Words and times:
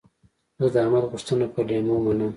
زه 0.61 0.67
د 0.73 0.75
احمد 0.83 1.03
غوښتنه 1.11 1.45
پر 1.53 1.63
لېمو 1.67 1.95
منم. 2.05 2.29